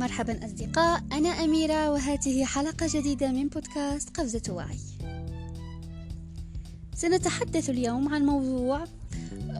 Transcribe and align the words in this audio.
مرحبا 0.00 0.44
أصدقاء 0.44 1.02
أنا 1.12 1.28
أميرة 1.28 1.90
وهذه 1.90 2.44
حلقة 2.44 2.86
جديدة 2.90 3.32
من 3.32 3.48
بودكاست 3.48 4.16
قفزة 4.16 4.52
وعي. 4.52 4.78
سنتحدث 6.94 7.70
اليوم 7.70 8.14
عن 8.14 8.26
موضوع 8.26 8.84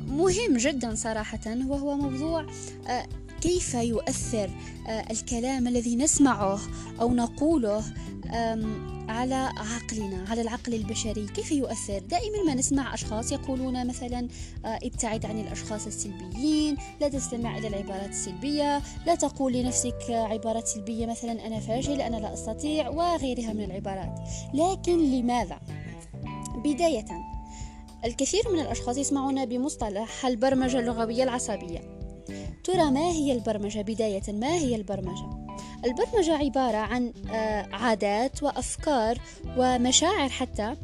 مهم 0.09 0.57
جدا 0.57 0.95
صراحة 0.95 1.41
وهو 1.47 1.97
موضوع 1.97 2.47
آه، 2.89 3.07
كيف 3.41 3.75
يؤثر 3.75 4.51
آه، 4.89 5.11
الكلام 5.11 5.69
الذي 5.69 5.97
نسمعه 5.97 6.61
أو 7.01 7.15
نقوله 7.15 7.85
على 9.09 9.35
عقلنا 9.57 10.25
على 10.29 10.41
العقل 10.41 10.75
البشري 10.75 11.27
كيف 11.27 11.53
يؤثر؟ 11.53 11.99
دائما 11.99 12.43
ما 12.47 12.55
نسمع 12.55 12.95
أشخاص 12.95 13.33
يقولون 13.33 13.87
مثلا 13.87 14.29
آه، 14.65 14.79
ابتعد 14.83 15.27
عن 15.27 15.41
الأشخاص 15.41 15.87
السلبيين 15.87 16.77
لا 17.01 17.09
تستمع 17.09 17.59
إلى 17.59 17.69
العبارات 17.69 18.11
السلبية 18.11 18.83
لا 19.07 19.15
تقول 19.15 19.53
لنفسك 19.53 20.11
عبارات 20.11 20.67
سلبية 20.67 21.07
مثلا 21.07 21.47
أنا 21.47 21.61
فاشل 21.61 22.01
أنا 22.01 22.17
لا 22.17 22.33
أستطيع 22.33 22.89
وغيرها 22.89 23.53
من 23.53 23.65
العبارات. 23.65 24.21
لكن 24.55 24.99
لماذا؟ 25.11 25.61
بداية 26.65 27.07
الكثير 28.05 28.43
من 28.53 28.61
الأشخاص 28.61 28.97
يسمعون 28.97 29.47
بمصطلح 29.47 30.27
البرمجة 30.27 30.79
اللغوية 30.79 31.23
العصبية. 31.23 31.81
ترى 32.65 32.91
ما 32.91 33.11
هي 33.11 33.33
البرمجة؟ 33.33 33.83
بداية 33.83 34.33
ما 34.33 34.55
هي 34.55 34.77
البرمجة؟ 34.77 35.40
البرمجة 35.85 36.37
عبارة 36.37 36.77
عن 36.77 37.13
آه، 37.31 37.69
عادات 37.73 38.43
وأفكار 38.43 39.19
ومشاعر 39.57 40.29
حتى 40.29 40.75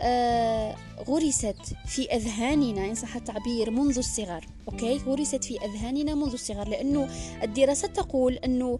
آه، 0.00 0.76
غرست 1.08 1.56
في 1.86 2.14
أذهاننا 2.14 2.84
إن 2.86 2.94
صح 2.94 3.16
التعبير 3.16 3.70
منذ 3.70 3.98
الصغر 3.98 4.44
أوكي؟ 4.68 4.98
غرست 4.98 5.44
في 5.44 5.58
أذهاننا 5.64 6.14
منذ 6.14 6.32
الصغر 6.32 6.68
لأنه 6.68 7.08
الدراسات 7.42 7.96
تقول 7.96 8.32
أنه 8.34 8.78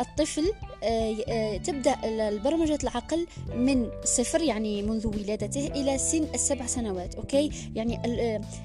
الطفل 0.00 0.52
آه، 0.82 1.16
آه، 1.28 1.56
تبدأ 1.56 1.96
البرمجة 2.04 2.78
العقل 2.82 3.26
من 3.56 3.90
صفر 4.04 4.42
يعني 4.42 4.82
منذ 4.82 5.06
ولادته 5.06 5.66
إلى 5.66 5.98
سن 5.98 6.26
السبع 6.34 6.66
سنوات 6.66 7.14
أوكي؟ 7.14 7.50
يعني 7.74 7.96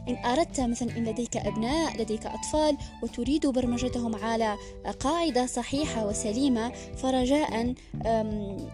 إن 0.08 0.26
أردت 0.26 0.62
مثلا 0.62 0.98
إن 0.98 1.04
لديك 1.04 1.38
أبناء 1.38 2.02
لديك 2.02 2.26
أطفال 2.26 2.78
وتريد 3.04 3.48
برمجتهم 3.48 4.16
على 4.16 4.56
قاعدة 5.00 5.46
صحيحة 5.46 6.08
وسليمة 6.08 6.72
فرجاء 6.98 7.74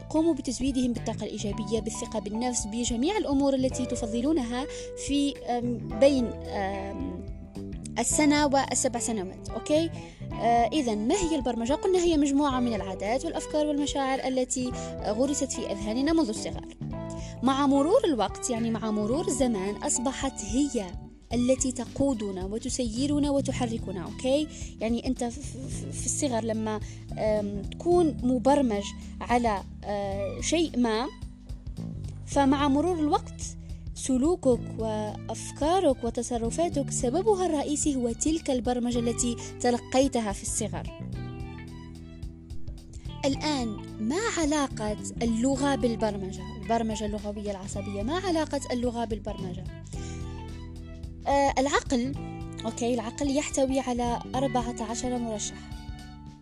قوموا 0.09 0.33
بتزويدهم 0.33 0.93
بالطاقة 0.93 1.23
الإيجابية 1.23 1.79
بالثقة 1.79 2.19
بالنفس 2.19 2.65
بجميع 2.65 3.17
الأمور 3.17 3.53
التي 3.53 3.85
تفضلونها 3.85 4.65
في 5.07 5.33
بين 5.99 6.29
السنة 7.99 8.45
والسبع 8.45 8.99
سنوات 8.99 9.49
أوكي؟ 9.49 9.85
آه 9.85 9.89
إذا 10.73 10.95
ما 10.95 11.15
هي 11.15 11.35
البرمجة؟ 11.35 11.73
قلنا 11.73 11.99
هي 11.99 12.17
مجموعة 12.17 12.59
من 12.59 12.73
العادات 12.73 13.25
والأفكار 13.25 13.67
والمشاعر 13.67 14.27
التي 14.27 14.71
غرست 15.05 15.51
في 15.51 15.71
أذهاننا 15.71 16.13
منذ 16.13 16.29
الصغر 16.29 16.65
مع 17.43 17.67
مرور 17.67 18.05
الوقت 18.05 18.49
يعني 18.49 18.71
مع 18.71 18.91
مرور 18.91 19.27
الزمان 19.27 19.75
أصبحت 19.75 20.41
هي 20.45 20.85
التي 21.33 21.71
تقودنا 21.71 22.45
وتسيرنا 22.45 23.31
وتحركنا 23.31 24.03
أوكي 24.03 24.47
يعني 24.81 25.07
أنت 25.07 25.23
في 25.23 26.05
الصغر 26.05 26.43
لما 26.43 26.79
تكون 27.71 28.17
مبرمج 28.23 28.83
على 29.21 29.63
آه، 29.83 30.41
شيء 30.41 30.79
ما 30.79 31.07
فمع 32.25 32.67
مرور 32.67 32.99
الوقت 32.99 33.41
سلوكك 34.07 34.59
وأفكارك 34.77 36.03
وتصرفاتك 36.03 36.91
سببها 36.91 37.45
الرئيسي 37.45 37.95
هو 37.95 38.11
تلك 38.11 38.49
البرمجة 38.49 38.99
التي 38.99 39.35
تلقيتها 39.59 40.31
في 40.31 40.43
الصغر. 40.43 40.83
الآن 43.25 43.67
ما 43.99 44.19
علاقة 44.37 44.97
اللغة 45.21 45.75
بالبرمجة؟ 45.75 46.41
البرمجة 46.61 47.05
اللغوية 47.05 47.51
العصبية 47.51 48.03
ما 48.03 48.17
علاقة 48.17 48.61
اللغة 48.71 49.05
بالبرمجة؟ 49.05 49.63
آه 51.27 51.53
العقل 51.57 52.13
أوكي 52.65 52.93
العقل 52.93 53.37
يحتوي 53.37 53.79
على 53.79 54.19
14 54.35 55.17
مرشح. 55.17 55.55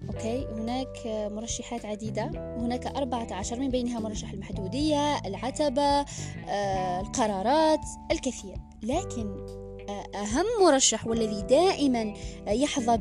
أوكي 0.09 0.47
هناك 0.51 0.97
مرشحات 1.05 1.85
عديدة. 1.85 2.31
هناك 2.57 2.85
أربعة 2.87 3.27
عشر 3.31 3.59
من 3.59 3.69
بينها 3.69 3.99
مرشح 3.99 4.31
المحدودية 4.31 5.17
العتبة 5.17 6.05
آه، 6.49 7.01
القرارات 7.01 7.79
الكثير. 8.11 8.55
لكن 8.83 9.45
آه، 9.89 10.17
أهم 10.17 10.45
مرشح 10.61 11.07
والذي 11.07 11.41
دائما 11.41 12.13
يحظى 12.47 12.97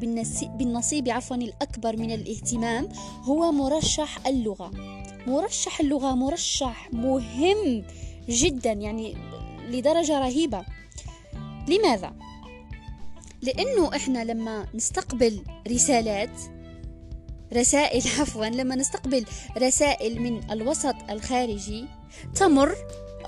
بالنصيب 0.47 1.09
عفوا 1.09 1.37
الأكبر 1.37 1.97
من 1.97 2.11
الاهتمام 2.11 2.88
هو 3.22 3.53
مرشح 3.53 4.27
اللغة. 4.27 4.71
مرشح 5.27 5.81
اللغة 5.81 6.15
مرشح 6.15 6.93
مهم 6.93 7.84
جدا 8.28 8.72
يعني 8.72 9.17
لدرجة 9.69 10.21
رهيبة. 10.21 10.65
لماذا؟ 11.69 12.12
لأنه 13.43 13.97
إحنا 13.97 14.25
لما 14.25 14.67
نستقبل 14.75 15.41
رسالات 15.69 16.41
رسائل 17.53 18.03
عفوا 18.21 18.47
لما 18.47 18.75
نستقبل 18.75 19.25
رسائل 19.59 20.21
من 20.22 20.50
الوسط 20.50 20.94
الخارجي 21.11 21.84
تمر 22.34 22.75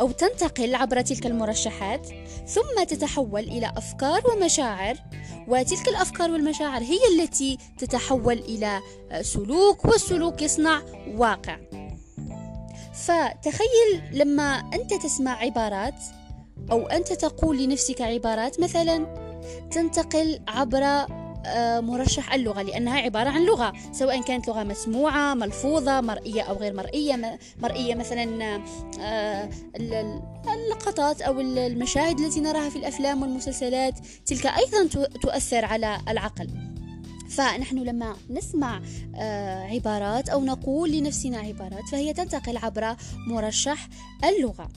أو 0.01 0.11
تنتقل 0.11 0.75
عبر 0.75 1.01
تلك 1.01 1.27
المرشحات 1.27 2.07
ثم 2.47 2.85
تتحول 2.89 3.41
إلى 3.41 3.73
أفكار 3.77 4.23
ومشاعر 4.31 4.97
وتلك 5.49 5.89
الأفكار 5.89 6.31
والمشاعر 6.31 6.83
هي 6.83 6.99
التي 7.15 7.59
تتحول 7.79 8.39
إلى 8.39 8.81
سلوك 9.23 9.85
والسلوك 9.85 10.43
يصنع 10.43 10.83
واقع. 11.15 11.59
فتخيل 12.95 14.03
لما 14.13 14.71
أنت 14.75 14.95
تسمع 14.95 15.39
عبارات 15.39 16.01
أو 16.71 16.87
أنت 16.87 17.13
تقول 17.13 17.59
لنفسك 17.59 18.01
عبارات 18.01 18.61
مثلا 18.61 19.07
تنتقل 19.71 20.41
عبر 20.49 21.07
مرشح 21.81 22.35
اللغة 22.35 22.63
لأنها 22.63 23.01
عبارة 23.01 23.31
عن 23.31 23.45
لغة 23.45 23.73
سواء 23.93 24.23
كانت 24.23 24.49
لغة 24.49 24.63
مسموعة 24.63 25.35
ملفوظة 25.35 26.01
مرئية 26.01 26.43
أو 26.43 26.57
غير 26.57 26.75
مرئية 26.75 27.39
مرئية 27.63 27.95
مثلا 27.95 28.61
آه، 29.01 29.49
اللقطات 30.55 31.23
أو 31.23 31.41
المشاهد 31.41 32.21
التي 32.21 32.41
نراها 32.41 32.69
في 32.71 32.77
الأفلام 32.77 33.23
والمسلسلات 33.23 33.95
تلك 34.27 34.47
أيضا 34.47 35.07
تؤثر 35.23 35.65
على 35.65 35.99
العقل. 36.09 36.51
فنحن 37.31 37.79
لما 37.79 38.17
نسمع 38.31 38.81
آه، 39.17 39.63
عبارات 39.65 40.29
أو 40.29 40.45
نقول 40.45 40.93
لنفسنا 40.93 41.39
عبارات 41.39 41.85
فهي 41.93 42.13
تنتقل 42.13 42.57
عبر 42.57 42.97
مرشح 43.29 43.89
اللغة. 44.25 44.69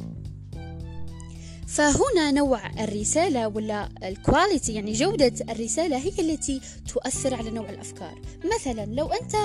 فهنا 1.76 2.32
نوع 2.32 2.60
الرسالة 2.80 3.48
ولا 3.48 3.90
الكواليتي 4.04 4.74
يعني 4.74 4.94
جودة 4.94 5.34
الرسالة 5.50 5.98
هي 5.98 6.12
التي 6.20 6.62
تؤثر 6.88 7.34
على 7.34 7.50
نوع 7.50 7.70
الأفكار. 7.70 8.22
مثلا 8.56 8.86
لو 8.86 9.08
أنت 9.08 9.36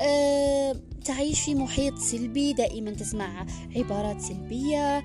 آه 0.00 0.76
تعيش 1.04 1.40
في 1.40 1.54
محيط 1.54 1.98
سلبي 1.98 2.52
دائما 2.52 2.90
تسمع 2.90 3.46
عبارات 3.76 4.20
سلبية 4.20 4.98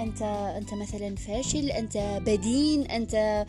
أنت 0.00 0.22
أنت 0.56 0.74
مثلا 0.74 1.16
فاشل 1.16 1.70
أنت 1.70 1.96
بدين 2.26 2.82
أنت 2.82 3.46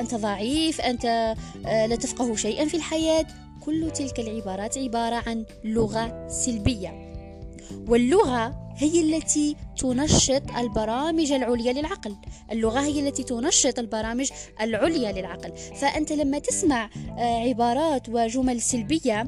أنت 0.00 0.14
ضعيف 0.14 0.80
أنت 0.80 1.34
آه، 1.66 1.86
لا 1.86 1.96
تفقه 1.96 2.36
شيئا 2.36 2.64
في 2.68 2.76
الحياة. 2.76 3.26
كل 3.60 3.90
تلك 3.90 4.20
العبارات 4.20 4.78
عبارة 4.78 5.22
عن 5.26 5.44
لغة 5.64 6.28
سلبية. 6.28 7.14
واللغة 7.88 8.63
هي 8.76 9.00
التي 9.00 9.56
تنشط 9.78 10.42
البرامج 10.58 11.32
العليا 11.32 11.72
للعقل. 11.72 12.16
اللغة 12.52 12.80
هي 12.80 13.08
التي 13.08 13.22
تنشط 13.22 13.78
البرامج 13.78 14.30
العليا 14.60 15.12
للعقل. 15.12 15.52
فأنت 15.56 16.12
لما 16.12 16.38
تسمع 16.38 16.90
آه، 17.18 17.48
عبارات 17.48 18.08
وجمل 18.08 18.60
سلبية 18.60 19.26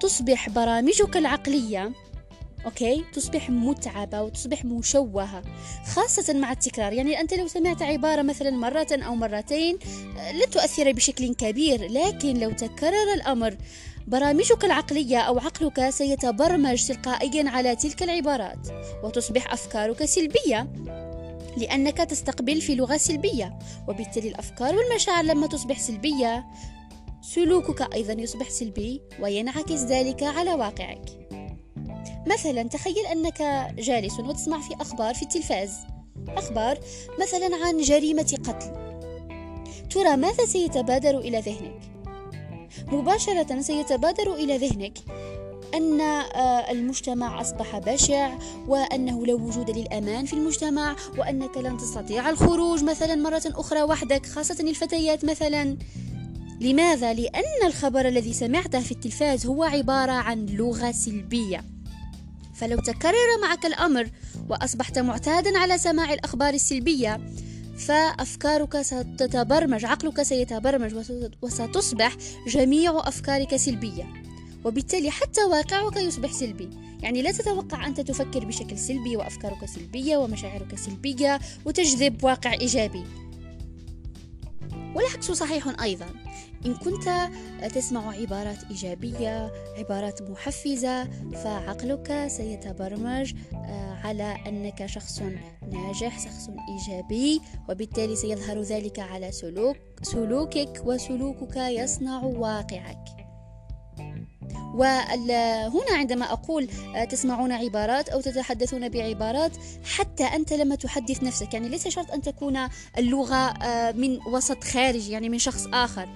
تصبح 0.00 0.48
برامجك 0.48 1.16
العقلية 1.16 1.92
أوكي؟ 2.64 3.04
تصبح 3.12 3.50
متعبة 3.50 4.22
وتصبح 4.22 4.64
مشوهة 4.64 5.42
خاصة 5.94 6.34
مع 6.34 6.52
التكرار. 6.52 6.92
يعني 6.92 7.20
أنت 7.20 7.34
لو 7.34 7.46
سمعت 7.46 7.82
عبارة 7.82 8.22
مثلا 8.22 8.50
مرة 8.50 8.86
أو 8.92 9.14
مرتين 9.14 9.78
آه، 10.18 10.32
لن 10.32 10.50
تؤثر 10.50 10.92
بشكل 10.92 11.34
كبير 11.34 11.90
لكن 11.90 12.40
لو 12.40 12.50
تكرر 12.50 13.14
الأمر 13.14 13.56
برامجك 14.06 14.64
العقلية 14.64 15.18
أو 15.18 15.38
عقلك 15.38 15.90
سيتبرمج 15.90 16.86
تلقائيا 16.86 17.50
على 17.50 17.76
تلك 17.76 18.02
العبارات 18.02 18.68
وتصبح 19.04 19.52
أفكارك 19.52 20.04
سلبية 20.04 20.72
لأنك 21.56 21.98
تستقبل 21.98 22.60
في 22.60 22.74
لغة 22.74 22.96
سلبية 22.96 23.58
وبالتالي 23.88 24.28
الأفكار 24.28 24.76
والمشاعر 24.76 25.24
لما 25.24 25.46
تصبح 25.46 25.78
سلبية 25.78 26.46
سلوكك 27.22 27.94
أيضا 27.94 28.12
يصبح 28.12 28.50
سلبي 28.50 29.02
وينعكس 29.20 29.80
ذلك 29.84 30.22
على 30.22 30.54
واقعك. 30.54 31.28
مثلا 32.26 32.62
تخيل 32.62 33.06
أنك 33.12 33.42
جالس 33.78 34.20
وتسمع 34.20 34.60
في 34.60 34.74
أخبار 34.80 35.14
في 35.14 35.22
التلفاز. 35.22 35.72
أخبار 36.28 36.78
مثلا 37.20 37.50
عن 37.64 37.78
جريمة 37.78 38.38
قتل. 38.44 38.82
ترى 39.90 40.16
ماذا 40.16 40.46
سيتبادر 40.46 41.18
إلى 41.18 41.40
ذهنك؟ 41.40 41.91
مباشرة 42.86 43.60
سيتبادر 43.60 44.34
إلى 44.34 44.56
ذهنك 44.56 44.98
أن 45.74 46.00
آه، 46.00 46.70
المجتمع 46.70 47.40
أصبح 47.40 47.78
بشع 47.78 48.38
وأنه 48.68 49.26
لا 49.26 49.34
وجود 49.34 49.70
للأمان 49.70 50.24
في 50.24 50.32
المجتمع 50.32 50.96
وأنك 51.18 51.56
لن 51.56 51.76
تستطيع 51.76 52.30
الخروج 52.30 52.84
مثلا 52.84 53.14
مرة 53.14 53.42
أخرى 53.46 53.82
وحدك 53.82 54.26
خاصة 54.26 54.56
الفتيات 54.60 55.24
مثلا 55.24 55.76
لماذا؟ 56.60 57.12
لأن 57.12 57.66
الخبر 57.66 58.08
الذي 58.08 58.32
سمعته 58.32 58.80
في 58.80 58.92
التلفاز 58.92 59.46
هو 59.46 59.64
عبارة 59.64 60.12
عن 60.12 60.46
لغة 60.46 60.92
سلبية 60.92 61.64
فلو 62.54 62.78
تكرر 62.80 63.40
معك 63.42 63.66
الأمر 63.66 64.10
وأصبحت 64.48 64.98
معتادا 64.98 65.58
على 65.58 65.78
سماع 65.78 66.12
الأخبار 66.12 66.54
السلبية 66.54 67.20
فأفكارك 67.76 68.82
ستتبرمج 68.82 69.84
عقلك 69.84 70.22
سيتبرمج 70.22 70.94
وستصبح 71.42 72.16
جميع 72.46 73.08
أفكارك 73.08 73.56
سلبية. 73.56 74.12
وبالتالي 74.64 75.10
حتى 75.10 75.44
واقعك 75.44 75.96
يصبح 75.96 76.32
سلبي. 76.32 76.70
يعني 77.00 77.22
لا 77.22 77.32
تتوقع 77.32 77.86
أنت 77.86 78.00
تفكر 78.00 78.44
بشكل 78.44 78.78
سلبي 78.78 79.16
وأفكارك 79.16 79.64
سلبية 79.64 80.16
ومشاعرك 80.16 80.74
سلبية 80.74 81.40
وتجذب 81.64 82.24
واقع 82.24 82.52
إيجابي. 82.52 83.04
والعكس 84.94 85.30
صحيح 85.30 85.82
أيضا. 85.82 86.06
إن 86.66 86.74
كنت 86.74 87.30
تسمع 87.74 88.12
عبارات 88.12 88.58
إيجابية 88.70 89.52
عبارات 89.78 90.22
محفزة 90.22 91.04
فعقلك 91.44 92.24
سيتبرمج 92.28 93.34
آه، 93.54 93.98
على 94.04 94.36
أنك 94.46 94.86
شخص 94.86 95.22
ناجح 95.72 96.18
شخص 96.18 96.50
إيجابي 96.68 97.40
وبالتالي 97.68 98.16
سيظهر 98.16 98.60
ذلك 98.60 98.98
على 98.98 99.32
سلوك 99.32 99.76
سلوكك 100.02 100.82
وسلوكك 100.84 101.56
يصنع 101.56 102.22
واقعك. 102.24 103.04
وهنا 104.74 105.92
عندما 105.92 106.32
أقول 106.32 106.68
آه، 106.96 107.04
تسمعون 107.04 107.52
عبارات 107.52 108.08
أو 108.08 108.20
تتحدثون 108.20 108.88
بعبارات 108.88 109.52
حتى 109.84 110.24
أنت 110.24 110.52
لما 110.52 110.74
تحدث 110.74 111.22
نفسك. 111.22 111.54
يعني 111.54 111.68
ليس 111.68 111.88
شرط 111.88 112.10
أن 112.10 112.22
تكون 112.22 112.68
اللغة 112.98 113.34
آه، 113.34 113.92
من 113.92 114.18
وسط 114.26 114.64
خارجي 114.64 115.12
يعني 115.12 115.28
من 115.28 115.38
شخص 115.38 115.66
آخر. 115.72 116.08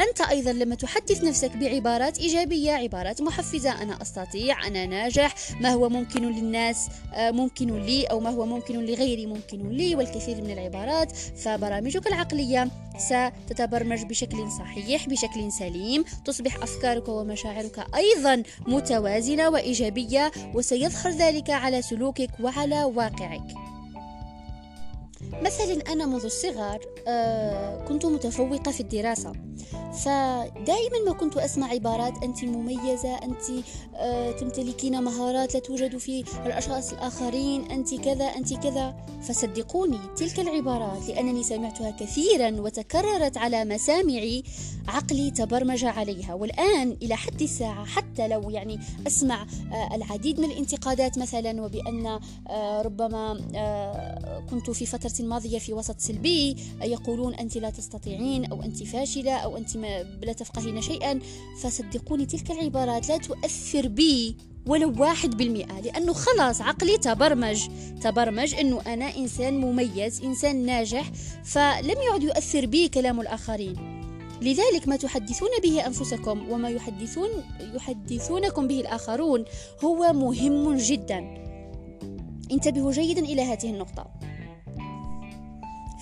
أنت 0.00 0.20
أيضا 0.20 0.52
لما 0.52 0.74
تحدث 0.74 1.24
نفسك 1.24 1.56
بعبارات 1.56 2.18
إيجابية 2.18 2.72
عبارات 2.72 3.22
محفزة 3.22 3.82
أنا 3.82 4.02
أستطيع 4.02 4.66
أنا 4.66 4.86
ناجح 4.86 5.34
ما 5.60 5.68
هو 5.68 5.88
ممكن 5.88 6.22
للناس 6.22 6.88
آه، 7.14 7.30
ممكن 7.30 7.80
لي 7.80 8.04
أو 8.04 8.20
ما 8.20 8.30
هو 8.30 8.46
ممكن 8.46 8.74
لغيري 8.74 9.26
ممكن 9.26 9.68
لي 9.68 9.94
والكثير 9.94 10.42
من 10.42 10.50
العبارات. 10.50 11.12
فبرامجك 11.16 12.06
العقلية 12.06 12.70
ستتبرمج 12.98 14.02
بشكل 14.02 14.50
صحيح 14.58 15.08
بشكل 15.08 15.52
سليم 15.52 16.04
تصبح 16.24 16.62
أفكارك 16.62 17.08
ومشاعرك 17.08 17.86
أيضا 17.94 18.42
متوازنة 18.66 19.48
وإيجابية 19.48 20.32
وسيظهر 20.54 21.12
ذلك 21.12 21.50
على 21.50 21.82
سلوكك 21.82 22.30
وعلى 22.40 22.84
واقعك. 22.84 23.54
مثلا 25.42 25.92
أنا 25.92 26.06
منذ 26.06 26.24
الصغر 26.24 26.78
آه، 27.08 27.84
كنت 27.84 28.06
متفوقة 28.06 28.72
في 28.72 28.80
الدراسة. 28.80 29.32
فدائما 29.98 30.98
ما 31.06 31.12
كنت 31.12 31.36
أسمع 31.36 31.66
عبارات 31.66 32.22
أنت 32.22 32.44
مميزة 32.44 33.14
أنت 33.14 33.64
آه، 33.94 34.30
تمتلكين 34.30 35.02
مهارات 35.02 35.54
لا 35.54 35.60
توجد 35.60 35.96
في 35.96 36.24
الأشخاص 36.46 36.92
الآخرين 36.92 37.70
أنت 37.70 37.94
كذا 37.94 38.24
أنت 38.24 38.54
كذا. 38.54 38.96
فصدقوني 39.22 39.98
تلك 40.16 40.40
العبارات 40.40 41.08
لأنني 41.08 41.42
سمعتها 41.42 41.90
كثيرا 41.90 42.50
وتكررت 42.60 43.36
على 43.36 43.64
مسامعي 43.64 44.42
عقلي 44.88 45.30
تبرمج 45.30 45.84
عليها. 45.84 46.34
والآن 46.34 46.96
إلى 47.02 47.16
حد 47.16 47.42
الساعة 47.42 47.84
حتى 47.84 48.28
لو 48.28 48.50
يعني 48.50 48.80
أسمع 49.06 49.46
آه، 49.72 49.94
العديد 49.94 50.40
من 50.40 50.50
الانتقادات 50.50 51.18
مثلا 51.18 51.62
وبأن 51.62 52.20
ربما 52.84 53.38
كنت 54.50 54.70
في 54.70 54.86
فترة 54.86 55.12
الماضية 55.20 55.58
في 55.58 55.72
وسط 55.72 56.00
سلبي 56.00 56.56
يقولون 56.82 57.34
أنت 57.34 57.56
لا 57.56 57.70
تستطيعين 57.70 58.44
أو 58.52 58.62
أنت 58.62 58.82
فاشلة 58.82 59.32
أو 59.32 59.56
أنت 59.56 59.76
لا 60.22 60.32
تفقهين 60.32 60.80
شيئا 60.82 61.20
فصدقوني 61.62 62.26
تلك 62.26 62.50
العبارات 62.50 63.08
لا 63.08 63.16
تؤثر 63.16 63.88
بي 63.88 64.36
ولو 64.66 64.92
واحد 64.98 65.36
بالمئة 65.36 65.80
لأنه 65.80 66.12
خلاص 66.12 66.60
عقلي 66.60 66.98
تبرمج. 66.98 67.68
تبرمج 68.02 68.54
أنه 68.54 68.80
أنا 68.86 69.16
إنسان 69.16 69.60
مميز 69.60 70.22
إنسان 70.22 70.66
ناجح 70.66 71.10
فلم 71.44 71.96
يعد 72.10 72.22
يؤثر 72.22 72.66
بي 72.66 72.88
كلام 72.88 73.20
الآخرين. 73.20 73.76
لذلك 74.42 74.88
ما 74.88 74.96
تحدثون 74.96 75.48
به 75.62 75.86
أنفسكم 75.86 76.50
وما 76.50 76.68
يحدثون 76.68 77.28
يحدثونكم 77.74 78.66
به 78.66 78.80
الآخرون 78.80 79.44
هو 79.84 80.12
مهم 80.12 80.76
جدا. 80.76 81.18
انتبهوا 82.52 82.92
جيدا 82.92 83.24
إلى 83.24 83.42
هذه 83.42 83.70
النقطة. 83.70 84.17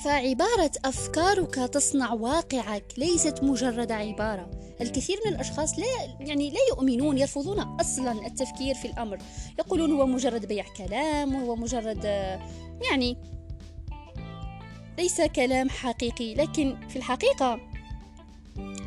فعبارة 0.07 0.71
أفكارك 0.85 1.55
تصنع 1.55 2.13
واقعك 2.13 2.85
ليست 2.99 3.43
مجرد 3.43 3.93
عبارة. 3.93 4.51
الكثير 4.81 5.17
من 5.27 5.33
الأشخاص 5.33 5.79
لا 5.79 5.87
يعني 6.21 6.51
لا 6.51 6.59
يؤمنون 6.71 7.19
يرفضون 7.19 7.59
أصلا 7.59 8.27
التفكير 8.27 8.75
في 8.75 8.85
الأمر. 8.85 9.19
يقولون 9.59 9.93
هو 9.93 10.07
مجرد 10.07 10.47
بيع 10.47 10.65
كلام 10.77 11.35
وهو 11.35 11.57
مجرد 11.57 12.05
يعني 12.91 13.17
ليس 14.99 15.21
كلام 15.21 15.69
حقيقي. 15.69 16.35
لكن 16.35 16.77
في 16.89 16.97
الحقيقة 16.97 17.61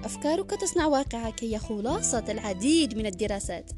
أفكارك 0.09 0.51
تصنع 0.51 0.85
واقعك 0.85 1.43
هي 1.43 1.59
خلاصة 1.59 2.23
العديد 2.29 2.97
من 2.97 3.05
الدراسات. 3.05 3.71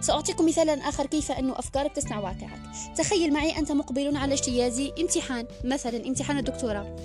سأعطيكم 0.00 0.46
مثالا 0.46 0.72
آخر 0.72 1.06
كيف 1.06 1.32
أن 1.32 1.50
أفكارك 1.50 1.92
تصنع 1.92 2.18
واقعك. 2.18 2.60
تخيل 2.96 3.32
معي 3.32 3.58
أنت 3.58 3.72
مقبل 3.72 4.16
على 4.16 4.34
اجتياز 4.34 4.80
امتحان 5.00 5.46
مثلا 5.64 6.06
امتحان 6.06 6.38
الدكتوراه. 6.38 6.96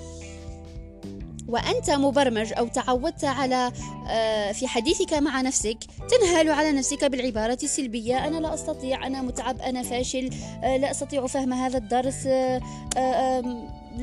وأنت 1.48 1.90
مبرمج 1.90 2.54
أو 2.54 2.68
تعودت 2.68 3.24
على 3.24 3.72
آه، 4.10 4.52
في 4.52 4.68
حديثك 4.68 5.14
مع 5.14 5.42
نفسك 5.42 5.78
تنهال 6.10 6.50
على 6.50 6.72
نفسك 6.72 7.06
بالعبارة 7.06 7.58
السلبية. 7.64 8.28
أنا 8.28 8.38
لا 8.38 8.54
أستطيع 8.54 9.08
أنا 9.08 9.22
متعب 9.22 9.62
أنا 9.62 9.84
فاشل 9.84 10.30
آه، 10.64 10.78
لا 10.78 10.92
أستطيع 10.92 11.28
فهم 11.28 11.54
هذا 11.54 11.78
الدرس 11.78 12.28
آه، 12.28 12.62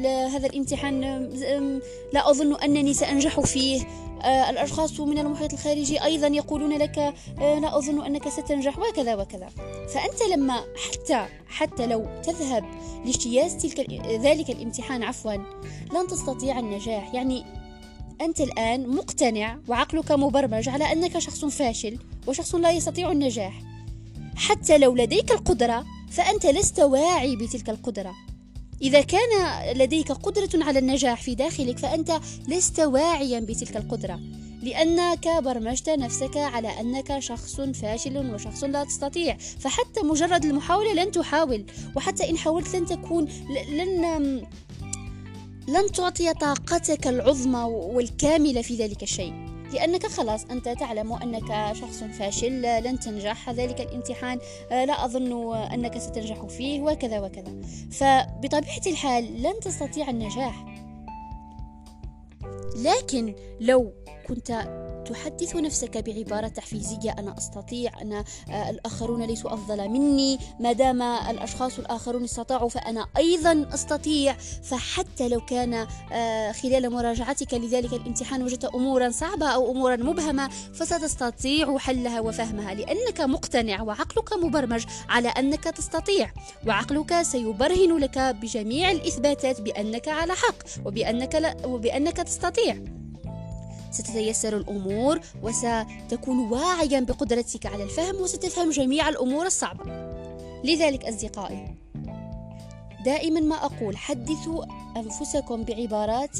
هذا 0.03 0.47
الامتحان 0.47 1.01
لا 2.13 2.31
أظن 2.31 2.55
أنني 2.55 2.95
سأنجح 2.95 3.41
فيه. 3.41 3.87
آه، 4.23 4.51
الأشخاص 4.51 5.01
من 5.01 5.19
المحيط 5.19 5.53
الخارجي 5.53 6.05
أيضا 6.05 6.27
يقولون 6.27 6.73
لك 6.73 6.99
آه، 6.99 7.59
لا 7.59 7.79
أظن 7.79 8.05
أنك 8.05 8.29
ستنجح 8.29 8.79
وكذا 8.79 9.15
وكذا. 9.15 9.49
فأنت 9.95 10.23
لما 10.33 10.55
حتى 10.55 11.27
حتى 11.49 11.87
لو 11.87 12.07
تذهب 12.23 12.65
لاجتياز 13.05 13.57
تلك 13.57 13.91
ذلك 14.21 14.51
الامتحان 14.51 15.03
عفوا 15.03 15.33
لن 15.95 16.07
تستطيع 16.11 16.59
النجاح. 16.59 17.15
يعني 17.15 17.45
أنت 18.21 18.41
الآن 18.41 18.89
مقتنع 18.89 19.59
وعقلك 19.69 20.13
مبرمج 20.13 20.69
على 20.69 20.93
أنك 20.93 21.19
شخص 21.19 21.45
فاشل 21.45 21.99
وشخص 22.27 22.55
لا 22.55 22.71
يستطيع 22.71 23.13
النجاح. 23.13 23.63
حتى 24.37 24.79
لو 24.79 24.95
لديك 24.95 25.33
القدرة 25.33 25.85
فأنت 26.11 26.47
لست 26.47 26.81
واعي 26.81 27.37
بتلك 27.37 27.71
القدرة. 27.71 28.15
إذا 28.85 29.01
كان 29.01 29.31
لديك 29.77 30.13
قدرة 30.13 30.65
على 30.65 30.79
النجاح 30.79 31.23
في 31.23 31.35
داخلك 31.35 31.79
فأنت 31.79 32.21
لست 32.49 32.81
واعيا 32.81 33.41
بتلك 33.41 33.77
القدرة 33.77 34.21
لأنك 34.63 35.29
برمجت 35.29 35.89
نفسك 35.89 36.37
على 36.37 36.81
أنك 36.81 37.19
شخص 37.19 37.61
فاشل 37.61 38.35
وشخص 38.35 38.65
لا 38.65 38.85
تستطيع 38.85 39.37
فحتى 39.37 40.01
مجرد 40.03 40.45
المحاولة 40.45 40.93
لن 40.95 41.13
تحاول 41.13 41.65
وحتى 41.97 42.31
إن 42.31 42.39
حاولت 42.39 42.77
لن 42.77 42.87
تكون 42.87 43.29
لن 43.71 44.47
لن 45.69 45.93
تعطي 45.93 46.33
طاقتك 46.33 47.07
العظمى 47.07 47.63
والكاملة 47.63 48.63
في 48.63 48.77
ذلك 48.77 49.03
الشيء. 49.03 49.54
لأنك 49.75 50.07
خلاص 50.07 50.45
أنت 50.45 50.69
تعلم 50.69 51.13
أنك 51.13 51.77
شخص 51.77 52.05
فاشل 52.05 52.63
لن 52.63 52.99
تنجح. 53.01 53.51
ذلك 53.51 53.81
الامتحان 53.81 54.39
آه، 54.73 54.85
لا 54.85 55.05
أظن 55.05 55.57
أنك 55.57 55.99
ستنجح 55.99 56.47
فيه 56.47 56.83
وكذا 56.83 57.21
وكذا. 57.21 57.61
فبطبيعة 57.91 58.83
الحال 58.87 59.43
لن 59.43 59.61
تستطيع 59.61 60.11
النجاح. 60.11 60.65
لكن 62.77 63.35
لو 63.61 63.93
كنت 64.29 64.51
تحدث 65.05 65.57
نفسك 65.57 65.99
بعبارة 65.99 66.49
تحفيزية 66.49 67.15
أنا 67.19 67.39
أستطيع 67.39 68.03
أنا 68.03 68.25
آه، 68.51 68.71
الآخرون 68.71 69.23
ليسوا 69.23 69.55
أفضل 69.55 69.89
مني. 69.89 70.39
ما 70.61 70.73
دام 70.73 71.03
الأشخاص 71.03 71.79
الآخرون 71.79 72.25
استطاعوا 72.25 72.69
فأنا 72.69 73.07
أيضا 73.17 73.67
أستطيع. 73.75 74.37
فحتى 74.63 75.29
لو 75.29 75.41
كان 75.41 75.87
آه، 76.13 76.53
خلال 76.53 76.91
مراجعتك 76.91 77.55
لذلك 77.55 77.93
الامتحان 77.93 78.43
وجدت 78.43 78.65
أمورا 78.65 79.11
صعبة 79.11 79.47
أو 79.47 79.71
أمورا 79.71 79.97
مبهمة 79.97 80.49
فستستطيع 80.75 81.79
حلها 81.79 82.21
وفهمها 82.21 82.75
لأنك 82.75 83.21
مقتنع 83.21 83.83
وعقلك 83.83 84.33
مبرمج 84.33 84.85
على 85.09 85.29
أنك 85.29 85.65
تستطيع. 85.65 86.33
وعقلك 86.67 87.23
سيبرهن 87.23 87.97
لك 87.99 88.19
بجميع 88.19 88.91
الإثباتات 88.91 89.61
بأنك 89.61 90.09
على 90.09 90.33
حق 90.33 90.87
وبأنك, 90.87 91.35
لا 91.35 91.67
وبأنك 91.67 92.17
تستطيع. 92.17 93.04
ستتيسر 93.95 94.57
الأمور 94.57 95.21
وستكون 95.43 96.39
واعيا 96.39 97.01
بقدرتك 97.01 97.67
على 97.67 97.85
الفهم 97.85 98.17
وستفهم 98.17 98.71
جميع 98.71 99.09
الأمور 99.09 99.47
الصعبة. 99.47 99.85
لذلك 100.65 101.05
أصدقائي 101.05 101.75
دائما 103.05 103.41
ما 103.41 103.55
أقول 103.55 103.97
حدثوا 103.97 104.65
أنفسكم 104.97 105.63
بعبارات 105.63 106.39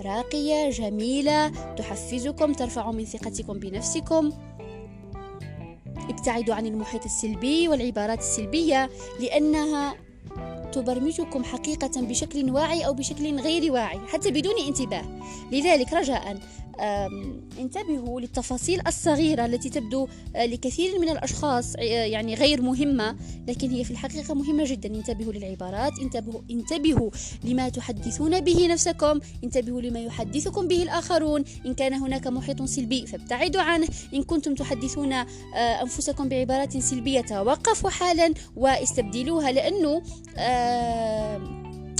راقية 0.00 0.70
جميلة 0.70 1.48
تحفزكم 1.74 2.52
ترفع 2.52 2.90
من 2.90 3.04
ثقتكم 3.04 3.52
بنفسكم. 3.52 4.32
ابتعدوا 5.96 6.54
عن 6.54 6.66
المحيط 6.66 7.04
السلبي 7.04 7.68
والعبارات 7.68 8.18
السلبية 8.18 8.90
لأنها 9.20 9.94
تبرمجكم 10.72 11.44
حقيقة 11.44 12.00
بشكل 12.00 12.50
واعي 12.50 12.86
أو 12.86 12.94
بشكل 12.94 13.40
غير 13.40 13.72
واعي 13.72 13.98
حتى 14.08 14.30
بدون 14.30 14.54
انتباه. 14.66 15.04
لذلك 15.52 15.92
رجاء 15.92 16.38
انتبهوا 17.58 18.20
للتفاصيل 18.20 18.80
الصغيرة 18.86 19.46
التي 19.46 19.70
تبدو 19.70 20.08
آه، 20.36 20.46
لكثير 20.46 20.98
من 20.98 21.08
الأشخاص 21.08 21.76
آه، 21.76 21.82
يعني 21.82 22.34
غير 22.34 22.62
مهمة 22.62 23.16
لكن 23.48 23.70
هي 23.70 23.84
في 23.84 23.90
الحقيقة 23.90 24.34
مهمة 24.34 24.64
جدا. 24.64 24.94
انتبهوا 24.94 25.32
للعبارات 25.32 25.92
انتبهوا, 26.02 26.40
انتبهوا 26.50 27.10
لما 27.44 27.68
تحدثون 27.68 28.40
به 28.40 28.66
نفسكم 28.66 29.20
انتبهوا 29.44 29.80
لما 29.80 30.00
يحدثكم 30.00 30.68
به 30.68 30.82
الآخرون. 30.82 31.44
إن 31.66 31.74
كان 31.74 31.94
هناك 31.94 32.26
محيط 32.26 32.62
سلبي 32.62 33.06
فابتعدوا 33.06 33.62
عنه. 33.62 33.88
إن 34.14 34.22
كنتم 34.22 34.54
تحدثون 34.54 35.12
آه، 35.12 35.26
أنفسكم 35.54 36.28
بعبارات 36.28 36.78
سلبية 36.78 37.20
توقفوا 37.20 37.90
حالا 37.90 38.34
واستبدلوها 38.56 39.52
لأنه 39.52 40.02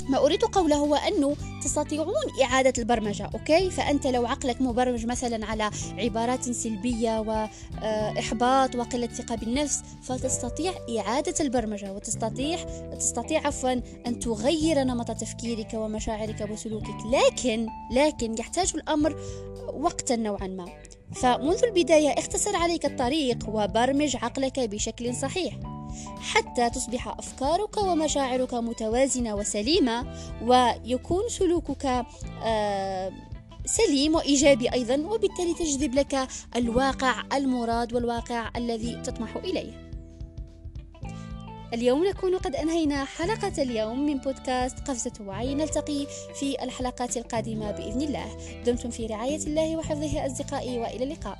ما 0.09 0.25
أريد 0.25 0.43
قوله 0.43 0.75
هو 0.75 0.95
أنه 0.95 1.35
تستطيعون 1.63 2.13
إعادة 2.43 2.73
البرمجة 2.77 3.29
أوكي؟ 3.33 3.69
فأنت 3.69 4.07
لو 4.07 4.25
عقلك 4.25 4.61
مبرمج 4.61 5.05
مثلا 5.05 5.45
على 5.45 5.69
عبارات 5.97 6.51
سلبية 6.51 7.19
وإحباط 7.19 8.75
وقلة 8.75 9.07
ثقة 9.07 9.35
بالنفس 9.35 9.81
فتستطيع 10.03 10.73
إعادة 10.99 11.33
البرمجة 11.39 11.93
وتستطيع 11.93 12.57
تستطيع 12.95 13.47
عفوا 13.47 13.71
أن 14.07 14.19
تغير 14.19 14.83
نمط 14.83 15.11
تفكيرك 15.11 15.73
ومشاعرك 15.73 16.47
وسلوكك 16.51 16.97
لكن 17.11 17.67
لكن 17.91 18.35
يحتاج 18.39 18.71
الأمر 18.75 19.15
وقتا 19.73 20.15
نوعا 20.15 20.47
ما. 20.47 20.65
فمنذ 21.15 21.63
البداية 21.63 22.09
اختصر 22.09 22.55
عليك 22.55 22.85
الطريق 22.85 23.37
وبرمج 23.47 24.15
عقلك 24.15 24.59
بشكل 24.59 25.15
صحيح. 25.15 25.74
حتى 26.19 26.69
تصبح 26.69 27.07
أفكارك 27.07 27.77
ومشاعرك 27.77 28.53
متوازنة 28.53 29.35
وسليمة 29.35 30.05
ويكون 30.41 31.23
سلوكك 31.29 32.05
آه، 32.43 33.11
سليم 33.65 34.15
وإيجابي 34.15 34.73
أيضا 34.73 34.95
وبالتالي 34.95 35.53
تجذب 35.53 35.95
لك 35.95 36.27
الواقع 36.55 37.23
المراد 37.33 37.93
والواقع 37.93 38.49
الذي 38.55 39.01
تطمح 39.01 39.35
إليه. 39.35 39.85
اليوم 41.73 42.05
نكون 42.05 42.37
قد 42.37 42.55
أنهينا 42.55 43.05
حلقة 43.05 43.63
اليوم 43.63 44.05
من 44.05 44.17
بودكاست 44.17 44.79
قفزة 44.79 45.11
وعي. 45.21 45.55
نلتقي 45.55 46.07
في 46.39 46.63
الحلقات 46.63 47.17
القادمة 47.17 47.71
بإذن 47.71 48.01
الله. 48.01 48.37
دمتم 48.65 48.89
في 48.89 49.05
رعاية 49.05 49.47
الله 49.47 49.77
وحفظه 49.77 50.25
أصدقائي 50.25 50.79
وإلى 50.79 51.03
اللقاء. 51.03 51.37